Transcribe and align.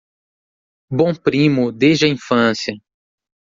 Bom 0.89 1.13
primo 1.13 1.71
desde 1.71 2.05
a 2.05 2.07
infância 2.09 2.73